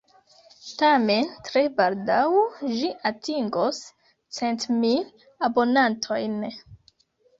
Tamen, 0.77 1.27
tre 1.49 1.61
baldaŭ, 1.81 2.23
ĝi 2.77 2.89
atingos 3.11 3.83
centmil 4.39 5.05
abonantojn. 5.49 6.39